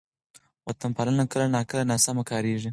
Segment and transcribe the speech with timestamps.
[0.67, 2.69] وطن پالنه کله ناکله ناسمه کارېږي.